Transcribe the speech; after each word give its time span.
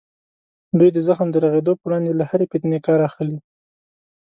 دوی 0.79 0.89
د 0.93 0.97
زخم 1.07 1.27
د 1.31 1.35
رغېدو 1.45 1.73
په 1.77 1.83
وړاندې 1.87 2.11
له 2.19 2.25
هرې 2.31 2.45
فتنې 2.51 2.79
کار 2.87 2.99
اخلي. 3.09 3.37